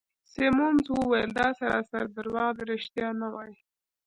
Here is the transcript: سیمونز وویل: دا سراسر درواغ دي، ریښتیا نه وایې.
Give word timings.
سیمونز 0.33 0.85
وویل: 0.89 1.29
دا 1.39 1.47
سراسر 1.59 2.05
درواغ 2.17 2.51
دي، 2.57 2.63
ریښتیا 2.71 3.07
نه 3.21 3.27
وایې. 3.33 3.55